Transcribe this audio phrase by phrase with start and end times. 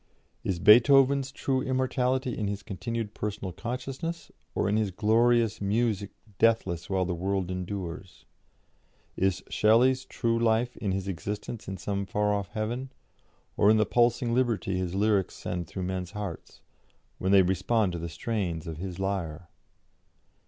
[0.43, 6.89] Is Beethoven's true immortality in his continued personal consciousness, or in his glorious music deathless
[6.89, 8.25] while the world endures?
[9.15, 12.91] Is Shelley's true life in his existence in some far off heaven,
[13.55, 16.61] or in the pulsing liberty his lyrics send through men's hearts,
[17.19, 19.49] when they respond to the strains of his lyre?